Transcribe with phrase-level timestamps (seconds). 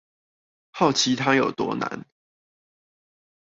[0.71, 2.07] 好奇他有多難